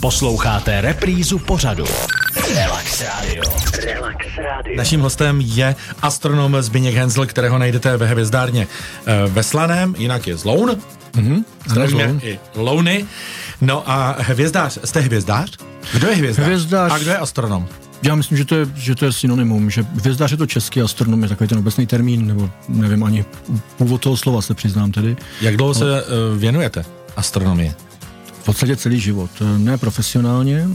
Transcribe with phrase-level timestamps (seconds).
[0.00, 1.84] Posloucháte reprízu pořadu.
[2.54, 3.42] Relax Radio.
[3.84, 4.76] Relax Radio.
[4.76, 8.66] Naším hostem je astronom Zbigněk Hensl, kterého najdete ve hvězdárně
[9.06, 10.76] eh, ve Slaném, jinak je Zloun.
[11.16, 11.44] Mhm.
[11.66, 13.06] Zdravíme i Louny.
[13.60, 15.56] No a hvězdář, jste hvězdář?
[15.92, 16.46] Kdo je hvězdář?
[16.46, 16.92] Hvězdář.
[16.92, 17.68] A kdo je astronom?
[18.02, 21.22] Já myslím, že to je, že to je synonymum, že hvězdář je to český astronom,
[21.22, 23.24] je takový ten obecný termín, nebo nevím ani
[23.76, 25.16] původ toho slova se přiznám tedy.
[25.40, 26.84] Jak dlouho se uh, věnujete
[27.16, 27.74] astronomii?
[28.46, 29.30] V podstatě celý život.
[29.56, 30.68] Ne profesionálně,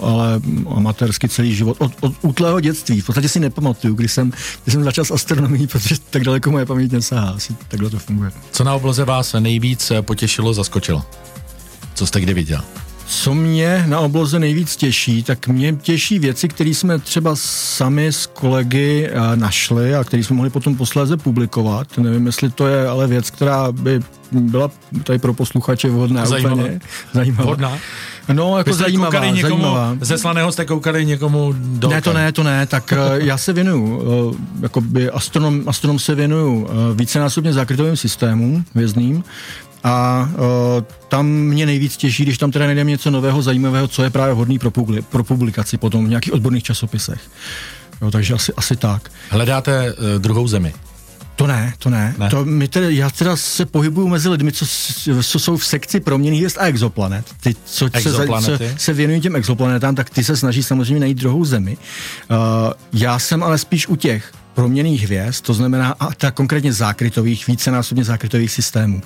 [0.00, 1.76] ale amatérsky celý život.
[1.80, 3.00] Od, od útlého dětství.
[3.00, 4.32] V podstatě si nepamatuju, kdy jsem,
[4.64, 7.30] kdy jsem začal s astronomií, protože tak daleko moje paměť nesahá.
[7.30, 8.32] Asi takhle to funguje.
[8.50, 11.04] Co na obloze vás nejvíc potěšilo, zaskočilo?
[11.94, 12.62] Co jste kdy viděl?
[13.08, 18.26] Co mě na obloze nejvíc těší, tak mě těší věci, které jsme třeba sami s
[18.26, 21.98] kolegy eh, našli a které jsme mohli potom posléze publikovat.
[21.98, 24.00] Nevím, jestli to je ale věc, která by
[24.32, 24.70] byla
[25.04, 26.26] tady pro posluchače vhodná.
[26.26, 26.54] Zajímavá.
[26.54, 26.80] Úplně.
[27.12, 27.44] Zajímavá.
[27.44, 27.78] Vhodná?
[28.32, 29.96] No, jako Vy jste zajímavá, koukali někomu, zajímavá.
[30.00, 33.52] Ze slaného jste koukali někomu do Ne, to ne, to ne, tak eh, já se
[33.52, 39.24] věnuju, eh, jakoby astronom, astronom se věnuju vícenásobně zákrytovým systémům hvězdným
[39.86, 44.10] a uh, tam mě nejvíc těší, když tam teda najdeme něco nového, zajímavého, co je
[44.10, 47.20] právě hodný pro, publi- pro publikaci potom v nějakých odborných časopisech.
[48.02, 49.10] Jo, takže asi, asi tak.
[49.30, 50.74] Hledáte uh, druhou zemi.
[51.36, 52.14] To ne, to ne.
[52.18, 52.30] Ne?
[52.30, 54.66] To my tedy, já teda se pohybuju mezi lidmi, co,
[55.22, 57.26] co jsou v sekci proměnných hvězd a exoplanet.
[57.40, 61.44] Ty, co, se, co se věnují těm exoplanetám, tak ty se snaží samozřejmě najít druhou
[61.44, 61.76] zemi.
[62.30, 62.36] Uh,
[62.92, 68.04] já jsem ale spíš u těch proměných hvězd, to znamená a ta konkrétně zákrytových, vícenásobně
[68.04, 69.02] zákrytových systémů.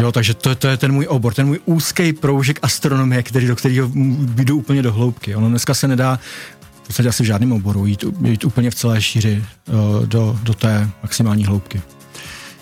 [0.00, 3.56] Jo, takže to, to je ten můj obor, ten můj úzký proužek astronomie, který, do
[3.56, 3.90] kterého
[4.34, 5.34] jdu úplně do hloubky.
[5.34, 6.18] Ono dneska se nedá
[6.82, 10.54] v podstatě asi v žádném oboru jít, jít úplně v celé šíři uh, do, do
[10.54, 11.82] té maximální hloubky.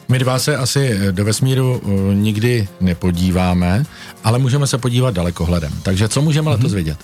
[0.08, 3.84] My dva se asi eh, do vesmíru uh, nikdy nepodíváme,
[4.24, 5.72] ale můžeme se podívat dalekohledem.
[5.82, 6.98] Takže co můžeme letos vidět?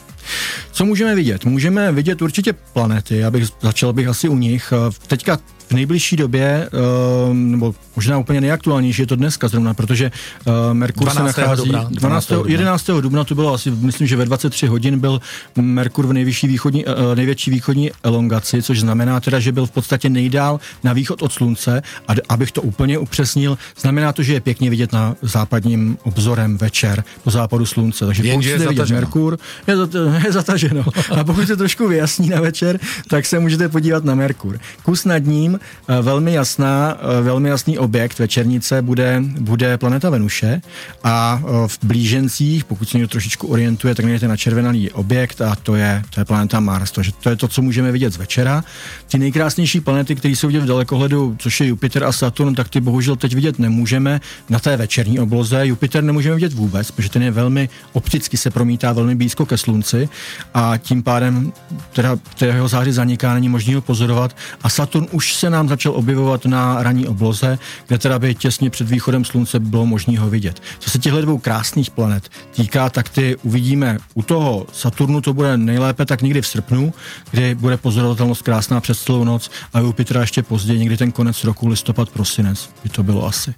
[0.72, 1.44] Co můžeme vidět?
[1.44, 4.72] Můžeme vidět určitě planety, já bych, začal bych asi u nich.
[4.72, 5.38] Eh, Teďka
[5.72, 10.10] v nejbližší době, eh, nebo možná úplně nejaktuálnější je to dneska zrovna, protože
[10.46, 11.36] eh, Merkur se 12.
[11.36, 11.62] nachází...
[11.62, 11.88] dubna.
[11.90, 12.26] 12.
[12.26, 12.48] 12.
[12.48, 12.90] 11.
[13.00, 15.20] dubna to bylo asi, myslím, že ve 23 hodin byl
[15.56, 20.08] Merkur v nejvyšší východní, eh, největší východní elongaci, což znamená teda, že byl v podstatě
[20.08, 24.70] nejdál na východ od Slunce a abych to úplně upřesnil, znamená to, že je pěkně
[24.70, 28.06] vidět na západním obzorem večer po západu Slunce.
[28.06, 28.90] Takže Jenže pokud je vidět.
[28.90, 29.90] Merkur, je, zat,
[30.24, 30.84] je zataženo.
[31.10, 34.58] A pokud se trošku vyjasní na večer, tak se můžete podívat na Merkur.
[34.82, 35.61] Kus nad ním, eh,
[36.02, 40.60] velmi jasná, eh, velmi jasný objekt večernice bude, bude planeta Venuše
[41.04, 45.56] a eh, v blížencích, pokud se někdo trošičku orientuje, tak najdete na červený objekt a
[45.56, 46.90] to je, to je planeta Mars.
[46.90, 48.64] Takže to je to, co můžeme vidět z večera.
[49.10, 52.80] Ty nejkrásnější planety, které jsou vidět v dalekohledu, což je Jupiter a Saturn, tak ty
[52.80, 54.20] bohužel teď vidět nemůžeme
[54.50, 55.66] na té večerní obloze.
[55.66, 60.08] Jupiter nemůžeme vidět vůbec, protože ten je velmi opticky se promítá velmi blízko ke Slunci
[60.54, 61.52] a tím pádem
[61.92, 65.92] teda to jeho záři zaniká, není možný ho pozorovat a Saturn už se nám začal
[65.96, 70.62] objevovat na ranní obloze, kde teda by těsně před východem Slunce bylo možné ho vidět.
[70.78, 75.56] Co se těchto dvou krásných planet týká, tak ty uvidíme u toho Saturnu to bude
[75.56, 76.94] nejlépe tak někdy v srpnu,
[77.30, 81.68] kdy bude pozorovatelnost krásná přes celou noc a Jupitera ještě později, někdy ten konec roku,
[81.68, 83.54] listopad, prosinec, by to bylo asi.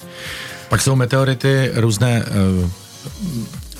[0.68, 2.24] Pak jsou meteority, různé
[2.62, 2.70] uh,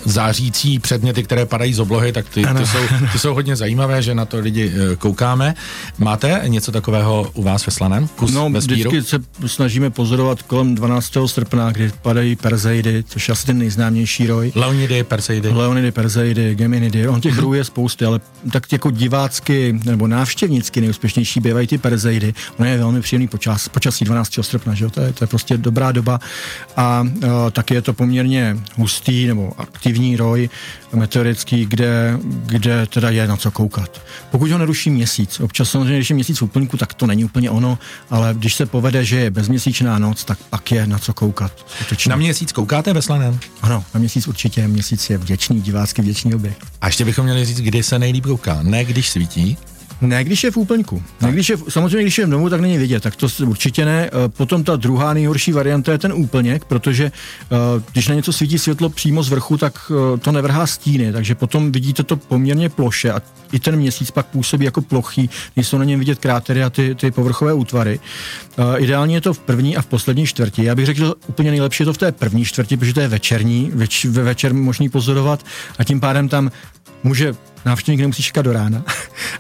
[0.05, 2.79] zářící předměty, které padají z oblohy, tak ty, ty, jsou,
[3.13, 5.55] ty jsou hodně zajímavé, že na to lidi uh, koukáme.
[5.99, 8.09] Máte něco takového u vás ve Slaném?
[8.09, 11.13] Kus No, vždycky se snažíme pozorovat kolem 12.
[11.27, 14.53] srpna, kdy padají Perseidy, což je asi ten nejznámější roj.
[14.55, 15.49] Leonidy, Perseidy.
[15.49, 18.21] Leonidy, Perseidy, Geminidy, on těch hrů je spousty, ale
[18.53, 22.35] tak jako divácky nebo návštěvnicky nejúspěšnější bývají ty Perseidy.
[22.59, 24.33] Ono je velmi příjemný počas, počasí 12.
[24.41, 24.91] srpna, že jo?
[24.91, 26.21] To, je, to je prostě dobrá doba
[26.77, 30.49] a uh, taky je to poměrně hustý nebo aktivní roj
[30.93, 34.03] meteorický, kde, kde teda je na co koukat.
[34.31, 37.79] Pokud ho neruší měsíc, občas samozřejmě, když je měsíc úplňku, tak to není úplně ono,
[38.11, 41.67] ale když se povede, že je bezměsíčná noc, tak pak je na co koukat.
[41.77, 42.11] Skutečně.
[42.11, 43.39] Na měsíc koukáte ve Slaném?
[43.63, 44.69] Ano, na měsíc určitě.
[44.69, 46.67] Měsíc je vděčný, divácky vděčný objekt.
[46.81, 48.63] A ještě bychom měli říct, kdy se nejlíp kouká.
[48.63, 49.57] Ne když svítí,
[50.01, 51.03] Ne, když je v úplňku.
[51.21, 54.11] Ne, když je, samozřejmě, když je v domu, tak není vidět, tak to určitě ne.
[54.13, 57.57] Eh, Potom ta druhá nejhorší varianta je ten úplněk, protože eh,
[57.93, 61.73] když na něco svítí světlo přímo z vrchu, tak eh, to nevrhá stíny, takže potom
[61.73, 65.99] vidíte to poměrně ploše a i ten měsíc pak působí jako plochý, nejsou na něm
[65.99, 68.01] vidět krátery a ty, ty povrchové útvary.
[68.77, 70.65] Ideálně je to v první a v poslední čtvrti.
[70.65, 73.09] Já bych řekl, že úplně nejlepší je to v té první čtvrti, protože to je
[73.09, 75.47] večerní, več, ve večer možný pozorovat
[75.79, 76.51] a tím pádem tam
[77.03, 78.85] může návštěvník nemusí čekat do rána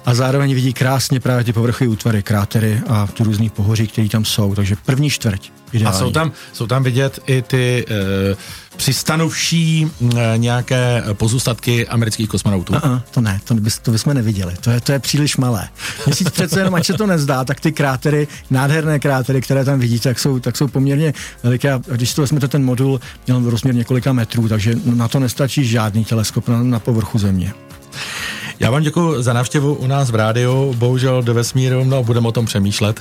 [0.06, 4.24] a zároveň vidí krásně právě ty povrchy útvary, krátery a ty různý pohoří, které tam
[4.24, 4.54] jsou.
[4.54, 5.50] Takže první čtvrť.
[5.72, 5.96] Ideální.
[5.96, 8.36] A jsou tam, jsou tam vidět i ty e,
[8.76, 12.72] přistanuvší e, nějaké pozůstatky amerických kosmonautů?
[12.72, 14.54] Uh-uh, to ne, to, bys, to bychom neviděli.
[14.60, 15.68] To je, to je příliš malé.
[16.06, 20.08] Měsíc přece jenom, ať se to nezdá, tak ty krátery, nádherné krátery, které tam vidíte,
[20.08, 21.72] tak jsou, tak jsou poměrně veliké.
[21.72, 26.04] A když to vezmete, ten modul měl rozměr několika metrů, takže na to nestačí žádný
[26.04, 27.52] teleskop na, na povrchu Země.
[28.60, 32.32] Já vám děkuji za návštěvu u nás v rádiu, bohužel do vesmíru, no budeme o
[32.32, 33.00] tom přemýšlet.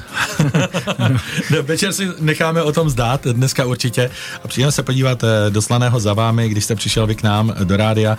[1.62, 4.10] Večer si necháme o tom zdát, dneska určitě.
[4.44, 7.54] A přijdeme se podívat eh, do slaného za vámi, když jste přišel vy k nám
[7.64, 8.18] do rádia,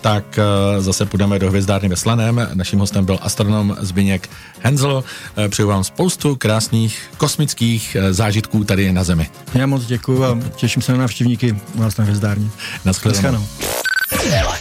[0.00, 2.48] tak eh, zase půjdeme do hvězdárny ve Slaném.
[2.54, 4.30] Naším hostem byl astronom Zbyněk
[4.60, 5.04] Hensel.
[5.36, 9.30] Eh, přeju vám spoustu krásných kosmických zážitků tady na Zemi.
[9.54, 12.48] Já moc děkuji a těším se na návštěvníky u nás na hvězdárně.
[12.84, 13.46] Naschledanou.